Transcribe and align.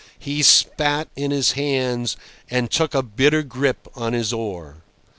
He 0.17 0.41
spat 0.41 1.09
in 1.15 1.29
his 1.29 1.51
hands, 1.51 2.17
and 2.49 2.71
took 2.71 2.95
a 2.95 3.03
better 3.03 3.43
grip 3.43 3.87
on 3.95 4.13
his 4.13 4.33
oar. 4.33 4.77